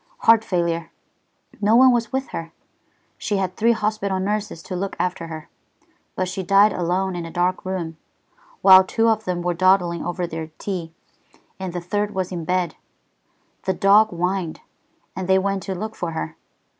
"Heart 0.21 0.43
failure. 0.43 0.89
No 1.61 1.75
one 1.75 1.91
was 1.91 2.11
with 2.11 2.29
her. 2.29 2.53
She 3.19 3.37
had 3.37 3.55
three 3.55 3.73
hospital 3.73 4.19
nurses 4.19 4.63
to 4.63 4.75
look 4.75 4.95
after 4.97 5.27
her, 5.27 5.47
but 6.15 6.27
she 6.27 6.41
died 6.41 6.73
alone 6.73 7.15
in 7.15 7.23
a 7.23 7.29
dark 7.29 7.63
room, 7.63 7.97
while 8.63 8.83
two 8.83 9.09
of 9.09 9.25
them 9.25 9.43
were 9.43 9.53
dawdling 9.53 10.03
over 10.03 10.25
their 10.25 10.47
tea, 10.57 10.91
and 11.59 11.71
the 11.71 11.81
third 11.81 12.15
was 12.15 12.31
in 12.31 12.45
bed. 12.45 12.73
The 13.65 13.73
dog 13.75 14.09
whined, 14.09 14.61
and 15.15 15.27
they 15.27 15.37
went 15.37 15.61
to 15.69 15.75
look 15.75 15.93
for 15.95 16.13
her. 16.13 16.35